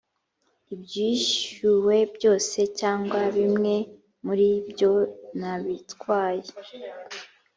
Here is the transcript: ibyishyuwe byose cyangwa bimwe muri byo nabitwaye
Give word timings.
ibyishyuwe 0.73 1.97
byose 2.15 2.59
cyangwa 2.79 3.19
bimwe 3.35 3.75
muri 4.25 4.47
byo 4.69 4.91
nabitwaye 5.39 6.49